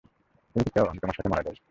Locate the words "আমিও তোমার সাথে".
0.85-1.29